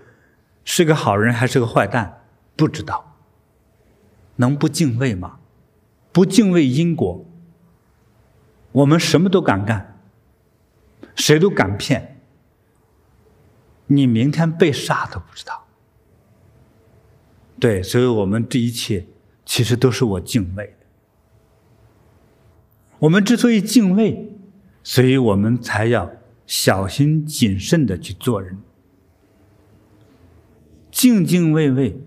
[0.65, 2.23] 是个好人还是个坏蛋？
[2.55, 3.15] 不知道。
[4.37, 5.37] 能不敬畏吗？
[6.11, 7.23] 不敬畏因果，
[8.71, 9.99] 我们什么都敢干，
[11.15, 12.19] 谁都敢骗。
[13.85, 15.67] 你明天被杀都不知道。
[17.59, 19.05] 对，所以我们这一切
[19.45, 20.73] 其实都是我敬畏的。
[22.99, 24.37] 我们之所以敬畏，
[24.83, 26.11] 所以我们才要
[26.45, 28.59] 小心谨慎的去做人，
[30.91, 32.01] 敬敬畏畏、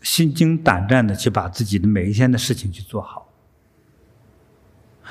[0.00, 3.32] 心惊胆战的去把自己的每一天的事情去做好，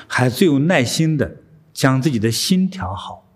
[0.07, 1.37] 还最有耐心的
[1.73, 3.27] 将自己的心调好，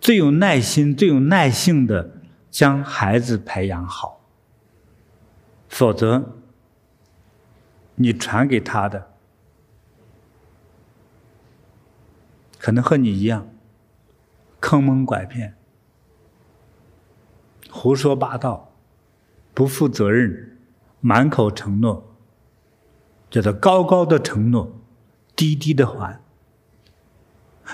[0.00, 4.23] 最有耐心、最有耐性的将孩子培养好。
[5.76, 6.36] 否则，
[7.96, 9.10] 你传给他的
[12.60, 13.48] 可能和你一样，
[14.60, 15.56] 坑蒙拐骗、
[17.72, 18.72] 胡说八道、
[19.52, 20.56] 不负责任、
[21.00, 22.14] 满口承诺，
[23.28, 24.78] 叫做高高的承诺，
[25.34, 26.20] 低低的还，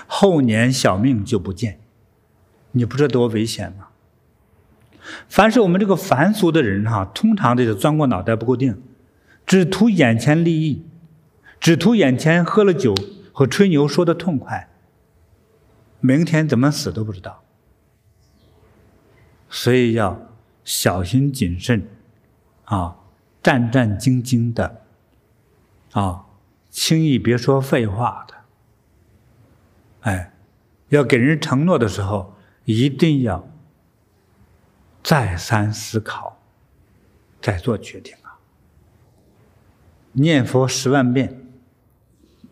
[0.07, 1.79] 后年小命就不见，
[2.71, 3.89] 你不知道多危险吗？
[5.27, 8.81] 凡是我们这个凡俗的人哈，通常这个钻过脑袋不够定，
[9.45, 10.85] 只图眼前利益，
[11.59, 12.93] 只图眼前喝了酒
[13.33, 14.69] 和吹牛说的痛快，
[15.99, 17.43] 明天怎么死都不知道。
[19.49, 20.29] 所以要
[20.63, 21.87] 小心谨慎，
[22.65, 22.97] 啊，
[23.41, 24.81] 战战兢兢的，
[25.93, 26.25] 啊，
[26.69, 28.35] 轻易别说废话的，
[30.01, 30.33] 哎，
[30.89, 32.35] 要给人承诺的时候
[32.65, 33.47] 一定要。
[35.03, 36.39] 再三思考，
[37.41, 38.37] 再做决定啊！
[40.11, 41.43] 念佛十万遍，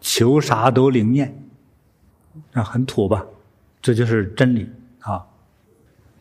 [0.01, 1.43] 求啥都灵验，
[2.53, 3.25] 啊，很土吧？
[3.81, 4.69] 这就是真理
[5.01, 5.27] 啊！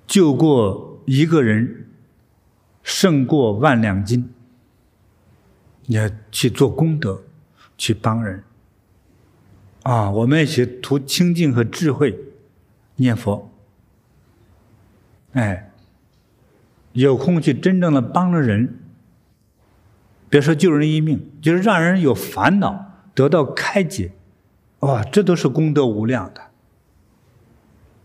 [0.07, 1.89] 救过一个人，
[2.83, 4.33] 胜过万两金。
[5.87, 7.23] 你要去做功德，
[7.79, 8.45] 去帮人
[9.83, 10.11] 啊！
[10.11, 12.19] 我们一起图清净和智慧，
[12.97, 13.51] 念佛，
[15.33, 15.68] 哎。
[17.03, 18.77] 有空去真正的帮着人，
[20.29, 24.13] 别说救人一命，就是让人有烦恼得到开解，
[24.81, 26.41] 哇，这都是功德无量的。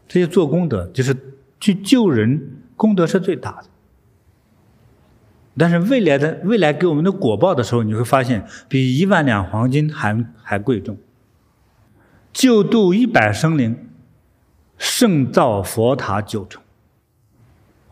[0.07, 1.15] 这些做功德就是
[1.59, 3.65] 去救人，功德是最大的。
[5.57, 10.97] 但是未来的未来给我们的果报的时候，你会发现比一万两黄金还还贵重。
[12.31, 13.87] 救度一百生灵，
[14.77, 16.62] 胜造佛塔九重。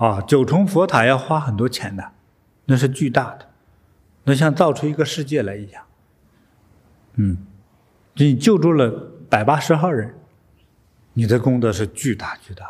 [0.01, 2.13] 啊，九重佛塔要花很多钱的，
[2.65, 3.51] 那是巨大的，
[4.23, 5.83] 那像造出一个世界来一样。
[7.17, 7.37] 嗯，
[8.15, 10.15] 你救助了百八十号人，
[11.13, 12.65] 你的功德是巨大巨大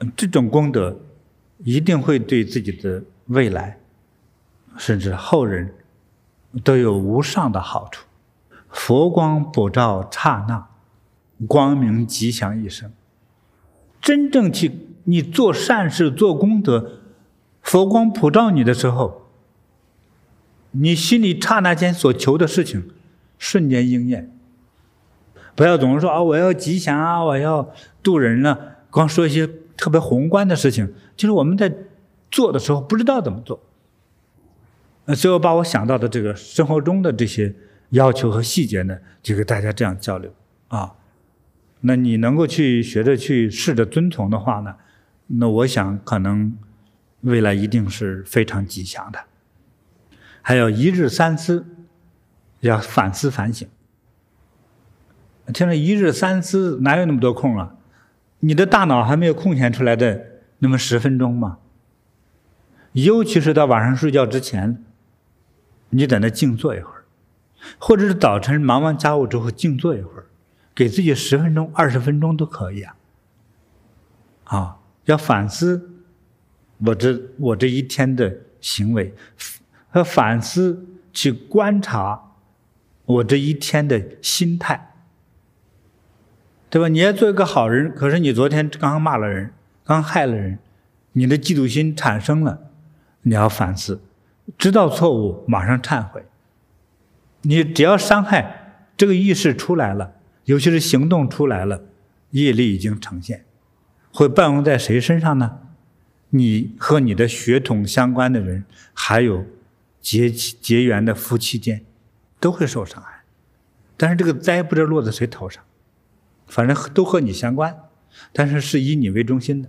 [0.00, 0.08] 的。
[0.16, 0.98] 这种功德
[1.58, 3.78] 一定会对自己的未来，
[4.76, 5.72] 甚至后人
[6.64, 8.04] 都有无上的好处。
[8.70, 10.66] 佛光普照刹那，
[11.46, 12.92] 光明吉祥一生。
[14.00, 14.87] 真正去。
[15.08, 17.00] 你做善事、做功德，
[17.62, 19.26] 佛光普照你的时候，
[20.72, 22.90] 你心里刹那间所求的事情，
[23.38, 24.30] 瞬间应验。
[25.54, 31.72] 不要总是说啊，我要吉祥啊，我要度人了、光说一些特别宏观的事情，就是我们在
[32.30, 33.58] 做的时候不知道怎么做。
[35.06, 37.54] 呃，最后把我想到的这个生活中的这些
[37.90, 40.30] 要求和细节呢，就给大家这样交流
[40.68, 40.92] 啊。
[41.80, 44.74] 那你能够去学着去试着遵从的话呢？
[45.28, 46.56] 那我想，可能
[47.20, 49.20] 未来一定是非常吉祥的。
[50.40, 51.66] 还有一日三思，
[52.60, 53.68] 要反思反省。
[55.52, 57.74] 听着一日三思，哪有那么多空啊？
[58.40, 60.24] 你的大脑还没有空闲出来的
[60.60, 61.58] 那么十分钟吗？
[62.92, 64.82] 尤其是到晚上睡觉之前，
[65.90, 67.04] 你在那静坐一会儿，
[67.78, 70.26] 或者是早晨忙完家务之后静坐一会儿，
[70.74, 72.96] 给自己十分钟、二十分钟都可以啊。
[74.44, 74.77] 啊。
[75.08, 75.90] 要反思
[76.84, 79.14] 我这我这一天的行为，
[79.88, 82.34] 和反思去观察
[83.06, 84.92] 我这一天的心态，
[86.68, 86.88] 对吧？
[86.88, 90.58] 你要做一个好人，可是你昨天刚骂了人，刚害了人，
[91.12, 92.70] 你的嫉妒心产生了，
[93.22, 94.02] 你要反思，
[94.58, 96.22] 知道错误，马上忏悔。
[97.42, 101.82] 你只要伤害这个意识出来了，尤其是行动出来了，
[102.32, 103.46] 业力已经呈现。
[104.12, 105.60] 会伴用在谁身上呢？
[106.30, 109.46] 你和你的血统相关的人，还有
[110.00, 111.84] 结结缘的夫妻间，
[112.38, 113.22] 都会受伤害。
[113.96, 115.64] 但是这个灾不知道落在谁头上，
[116.46, 117.76] 反正都和你相关，
[118.32, 119.68] 但是是以你为中心的，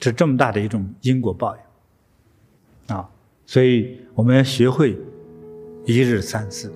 [0.00, 3.08] 是这么大的一种因果报应啊！
[3.46, 4.98] 所以我们要学会
[5.84, 6.72] 一日三思。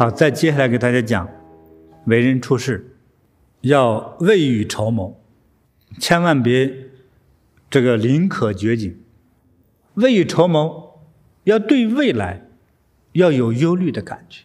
[0.00, 1.28] 好，再接下来给大家讲，
[2.06, 2.96] 为人处事
[3.60, 5.20] 要未雨绸缪，
[5.98, 6.74] 千万别
[7.68, 8.98] 这个临渴掘井。
[9.92, 11.02] 未雨绸缪，
[11.44, 12.48] 要对未来
[13.12, 14.44] 要有忧虑的感觉。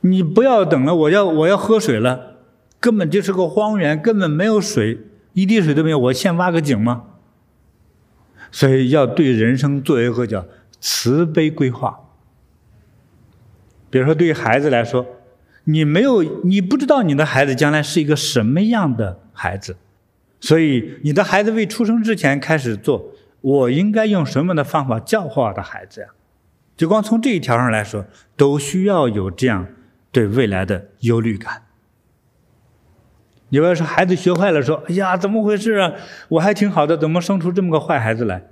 [0.00, 2.38] 你不要等了，我要我要喝水了，
[2.80, 4.98] 根本就是个荒原，根本没有水，
[5.34, 7.04] 一滴水都没有，我先挖个井吗？
[8.50, 10.44] 所以要对人生做一个叫
[10.80, 12.09] 慈悲规划。
[13.90, 15.04] 比如说，对于孩子来说，
[15.64, 19.76] 你没有，你不知道你的孩子将来是一个什么样的孩子，
[20.38, 26.06] 所以你的孩子未出生之前开始做，我应该用什么样的方法教化我的孩子呀？
[26.76, 28.04] 就光从这一条上来说，
[28.36, 29.66] 都需要有这样
[30.12, 31.62] 对未来的忧虑感。
[33.48, 35.92] 你要是孩子学坏了，说：“哎呀，怎么回事啊？
[36.28, 38.44] 我还挺好的，怎么生出这么个坏孩子来？”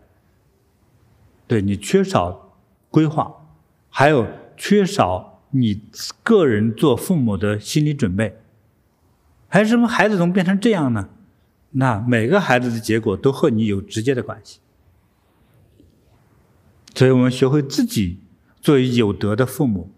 [1.47, 2.57] 对，你缺少
[2.91, 3.33] 规划，
[3.89, 4.27] 还有。
[4.61, 5.83] 缺少你
[6.23, 8.37] 个人做父母的心理准备，
[9.49, 11.09] 还是什么孩子怎么变成这样呢？
[11.71, 14.61] 那每个孩子的结果都和你有直接的关系。
[16.95, 18.21] 所以我们学会自己
[18.61, 19.91] 作为有德的父母，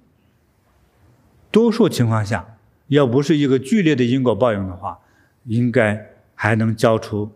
[1.50, 2.58] 多数情况下，
[2.88, 5.00] 要不是一个剧烈的因果报应的话，
[5.44, 7.32] 应该还能教出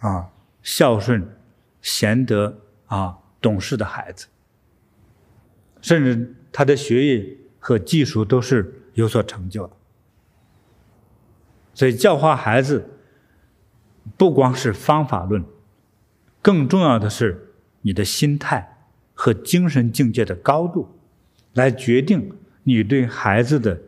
[0.00, 0.30] 啊
[0.62, 1.36] 孝顺、
[1.80, 4.26] 贤德啊懂事的孩子，
[5.80, 6.34] 甚至。
[6.50, 7.36] 他的学业
[7.68, 9.72] 和技术都是有所成就的，
[11.74, 12.88] 所以教化孩子
[14.16, 15.44] 不光是方法论，
[16.40, 17.52] 更重要的是
[17.82, 18.78] 你的心态
[19.12, 20.88] 和精神境界的高度，
[21.52, 23.78] 来决定你对孩子的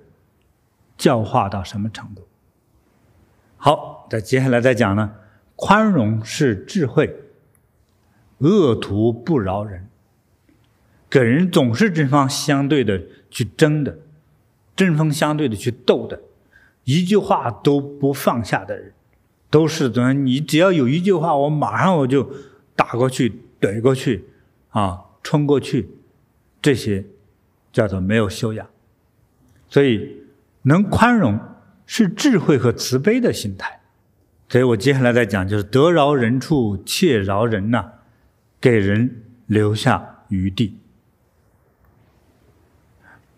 [0.98, 2.28] 教化到什么程度。
[3.56, 5.10] 好，再接下来再讲呢，
[5.56, 7.18] 宽容是智慧，
[8.40, 9.86] 恶徒不饶人。
[11.08, 13.00] 给人总是针锋相对的
[13.30, 13.98] 去争的，
[14.74, 16.20] 针锋相对的去斗的，
[16.84, 18.92] 一句话都不放下的人，
[19.48, 20.12] 都是怎么？
[20.12, 22.30] 你只要有一句话，我马上我就
[22.74, 24.24] 打过去、怼过去，
[24.70, 25.88] 啊，冲过去，
[26.60, 27.04] 这些
[27.72, 28.66] 叫做没有修养，
[29.68, 30.24] 所以
[30.62, 31.38] 能宽容
[31.86, 33.80] 是智慧和慈悲的心态。
[34.48, 37.92] 所以我接下来再讲，就是得饶人处且饶人呐、
[38.60, 40.79] 给人留下余地。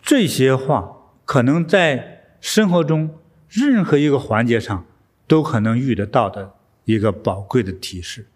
[0.02, 4.84] 这些话可能在生活中任何一个环节上
[5.26, 8.26] 都可能遇得到的一个宝贵的提示。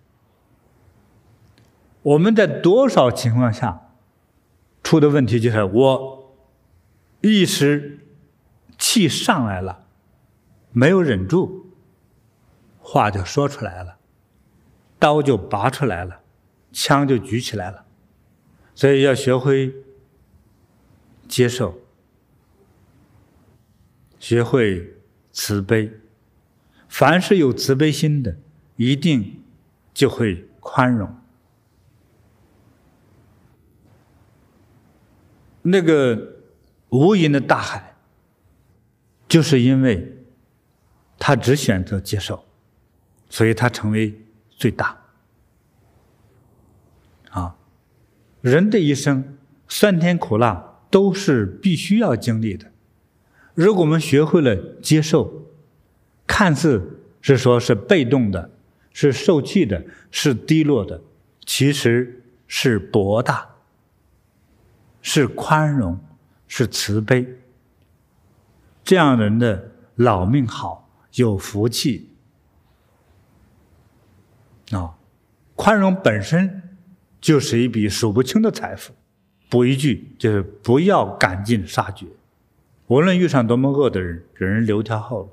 [2.03, 3.91] 我们在多少情况下
[4.85, 6.37] 出的问题就是我
[7.21, 7.99] 一时
[8.79, 9.87] 气上来了，
[10.71, 11.73] 没有忍住。
[12.79, 13.97] 话就说出来了，
[15.01, 16.21] 刀就拔出来了，
[16.71, 17.85] 枪就举起来了，
[18.77, 19.75] 所以要学会
[21.29, 21.79] 接受，
[24.19, 24.95] 学会
[25.33, 25.93] 慈悲。
[26.89, 28.37] 凡是有慈悲心的，
[28.77, 29.43] 一定
[29.93, 31.15] 就会宽容。
[35.63, 36.37] 那个
[36.91, 37.97] 无垠的大海，
[39.29, 40.25] 就是因为
[41.19, 42.45] 他只选择接受。
[43.29, 44.97] 所以它成为最大。
[47.31, 47.57] 啊，
[48.41, 52.73] 人的一生酸甜苦辣都是必须要经历的。
[53.55, 55.47] 如果我们学会了接受，
[56.27, 58.51] 看似是说是被动的，
[58.93, 61.01] 是受气的，是低落的，
[61.45, 63.57] 其实是博大，
[65.01, 65.99] 是宽容，
[66.47, 67.27] 是慈悲。
[68.85, 72.11] 这样人的老命好，有福气。
[74.73, 74.99] 啊、
[75.55, 76.77] 宽容本身
[77.21, 78.93] 就是一笔数不清的财富。
[79.57, 82.05] 补一句，就是不要赶尽杀绝。
[82.89, 85.31] 无论遇上多么恶的人，给人留条后路。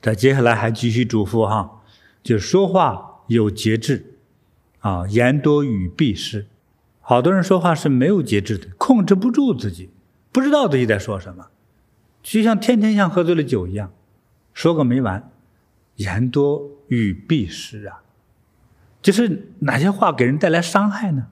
[0.00, 1.82] 在接下来还继续嘱咐哈，
[2.22, 4.14] 就说话有节制，
[4.78, 6.46] 啊，言多语必失。
[7.00, 9.90] 好多人说话是没有节制的，控制不住自己，
[10.30, 11.48] 不知道自己在说什么，
[12.22, 13.92] 就像天天像喝醉了酒一样，
[14.54, 15.28] 说个没完。
[15.96, 18.02] 言多语必失啊。
[19.02, 21.26] 就是哪些话给人带来伤害呢？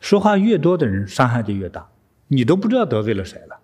[0.00, 1.88] 说话越多的人，伤害就越大，
[2.28, 3.60] 你都不知道得罪了谁了。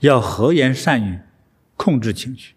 [0.00, 1.20] 要和言善语，
[1.76, 2.54] 控制情绪。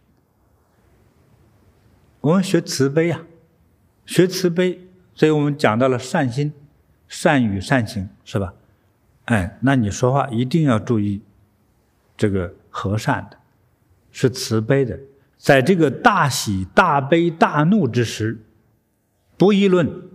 [2.21, 3.21] 我们学慈悲呀、
[4.05, 4.81] 学慈悲，
[5.15, 6.51] 所以我们讲到了善心、
[7.07, 8.53] 善语、善行，是吧？
[9.25, 11.21] 哎，那你说话一定要注意
[12.17, 13.37] 这个和善的，
[14.11, 14.99] 是慈悲的，
[15.37, 18.39] 在这个大喜、大悲、大怒之时。
[19.37, 20.06] 不议论，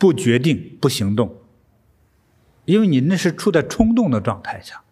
[0.00, 1.36] 不决定，不行动，
[2.64, 4.82] 因为你那是处在冲动的状态下，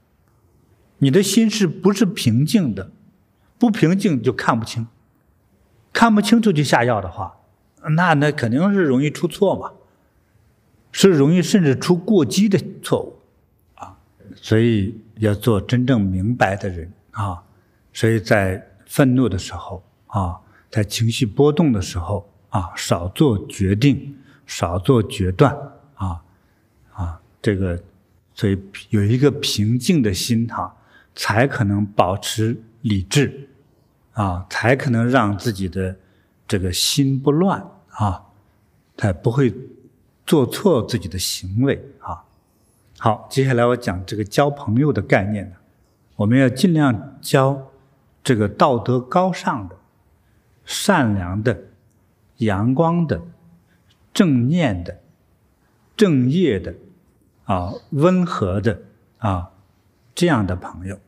[0.98, 2.92] 你的心是不是平静的？
[3.58, 4.86] 不平静就看不清，
[5.94, 7.38] 看不清楚就下药的话，
[7.96, 9.72] 那那肯定是容易出错嘛，
[10.92, 13.18] 是容易甚至出过激的错误
[13.76, 13.96] 啊！
[14.36, 17.42] 所以要做真正明白的人啊！
[17.94, 20.36] 所以在愤怒的时候啊，
[20.70, 22.28] 在情绪波动的时候。
[22.50, 24.16] 啊，少做决定，
[24.48, 25.54] 少做决断，
[25.94, 26.24] 啊，
[26.94, 27.78] 啊，这个，
[28.32, 30.74] 所以有一个平静的心哈、
[31.14, 33.48] 才可能保持理智，
[34.14, 35.94] 啊，才可能让自己的
[36.48, 38.24] 这个心不乱啊，
[38.96, 39.54] 才不会
[40.26, 42.24] 做错自己的行为啊。
[42.98, 45.56] 好，接下来我讲这个交朋友的概念呢，
[46.16, 47.70] 我们要尽量交
[48.24, 49.76] 这个道德高尚的、
[50.64, 51.64] 善良的。
[52.38, 53.20] 阳光的、
[54.18, 54.98] 正念的、
[55.96, 56.74] 正业的，
[57.44, 58.82] 啊，温和的
[59.18, 59.52] 啊，
[60.12, 60.98] 这样的朋友，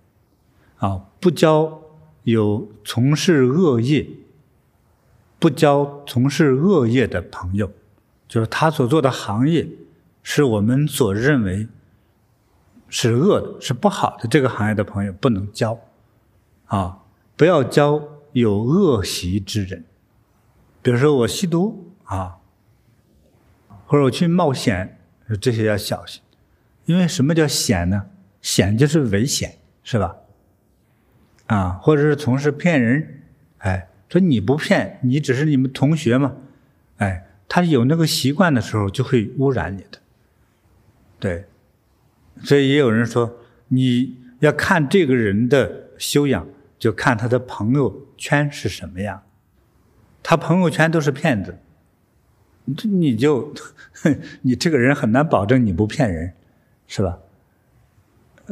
[0.77, 1.83] 啊，不交
[2.23, 4.09] 有从事恶业、
[5.41, 7.73] 不交从事恶业的朋友，
[8.29, 9.69] 就是他所做的行业
[10.23, 11.67] 是我们所认为
[12.89, 15.77] 是恶的、是不好的这个行业的朋友不能交，
[16.67, 17.01] 啊，
[17.37, 18.01] 不要交
[18.35, 19.85] 有恶习之人。
[20.81, 22.37] 比如说我吸毒啊，
[23.91, 25.01] 或者我去冒险，
[25.41, 26.23] 这些要小心，
[26.85, 28.07] 因为什么叫险呢？
[28.41, 30.15] 险就是危险，是吧？
[31.49, 33.25] 啊，或者是从事骗人，
[33.59, 36.37] 哎，说你不骗，你只是你们同学嘛，
[36.99, 39.99] 哎，他有那个习惯的时候，就会污染你的。
[41.19, 41.47] 对，
[42.45, 46.47] 所以也有人说，你要看这个人的修养，
[46.79, 49.25] 就看他的朋友圈是什么样。
[50.23, 51.59] 他朋友圈都是骗子，
[52.77, 53.53] 这你就，
[54.43, 56.33] 你这个人很难保证你不骗人，
[56.87, 57.19] 是吧？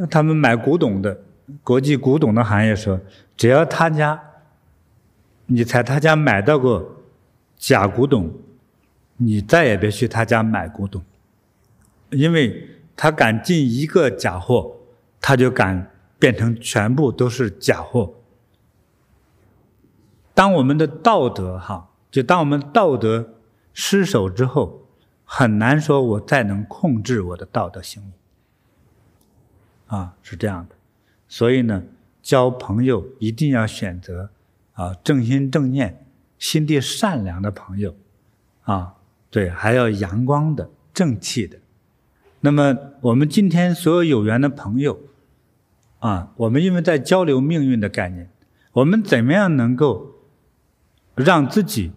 [0.09, 1.21] 他们买古董的，
[1.63, 2.99] 国际古董的行业说，
[3.35, 4.21] 只要他家，
[5.47, 7.03] 你在他家买到过
[7.57, 8.31] 假古董，
[9.17, 11.03] 你再也别去他家买古董，
[12.11, 14.77] 因为他敢进一个假货，
[15.19, 18.13] 他就敢变成全部都是假货。
[20.33, 23.35] 当我们的道德哈，就当我们道德
[23.73, 24.85] 失手之后，
[25.23, 28.09] 很难说我再能控制我的道德行为。
[29.87, 30.75] 啊，是这样的。
[31.27, 31.83] 所以呢，
[32.21, 34.29] 交朋友一定要选择
[34.73, 36.05] 啊正心正念、
[36.37, 37.95] 心地善良的朋友，
[38.63, 38.95] 啊，
[39.29, 41.57] 对，还要阳光的、正气的。
[42.41, 44.99] 那么我们今天所有有缘的朋友，
[45.99, 48.29] 啊，我们因为在交流命运的概念，
[48.73, 50.13] 我们怎么样能够
[51.15, 51.91] 让自己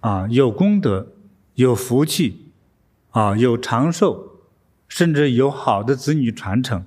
[0.00, 1.12] 啊有功德、
[1.54, 2.52] 有福气，
[3.10, 4.40] 啊有长寿，
[4.88, 6.84] 甚至有好的子女传承，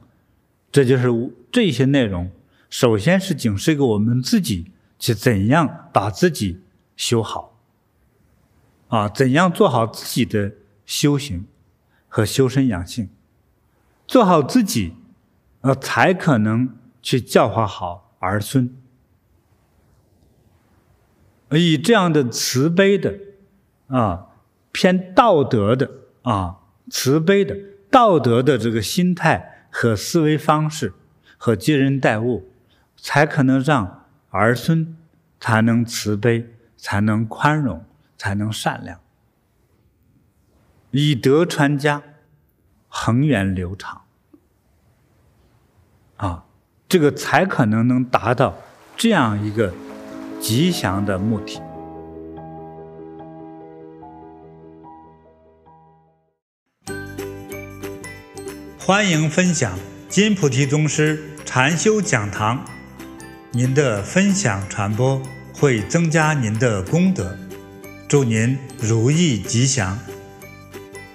[0.72, 1.10] 这就是
[1.52, 2.30] 这些内容。
[2.70, 6.62] 首先是警示给我们自己去怎样把自己
[6.96, 7.58] 修好，
[8.90, 10.54] 啊，怎样做好自己的
[10.86, 11.46] 修行。
[12.16, 13.10] 和修身养性，
[14.06, 14.94] 做好自己，
[15.62, 18.72] 呃，才可能去教化好儿孙。
[21.58, 23.14] 以这样的慈悲的，
[23.88, 24.28] 啊，
[24.72, 25.90] 偏道德的，
[26.22, 26.58] 啊，
[26.90, 27.56] 慈悲的
[27.92, 30.94] 道德的这个心态和思维方式
[31.38, 32.50] 和接人待物，
[32.98, 34.98] 才可能让儿孙
[35.40, 36.48] 才能慈悲，
[36.78, 37.84] 才能宽容，
[38.18, 39.00] 才能善良。
[40.92, 42.02] 以德传家，
[42.88, 44.02] 恒源流长，
[46.18, 46.46] 啊，
[46.88, 48.56] 这个才可能能达到
[48.96, 49.74] 这样一个
[50.44, 51.62] 吉祥的目的。
[58.78, 59.80] 欢迎分享
[60.10, 62.66] 金菩提宗师禅修讲堂，
[63.54, 65.22] 您的分享传播
[65.54, 67.38] 会增加您的功德，
[68.10, 69.98] 祝您如意吉祥。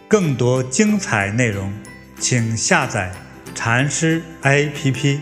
[0.08, 1.70] 更多精彩内容，
[2.18, 3.12] 请下载
[3.54, 5.20] 禅师 APP。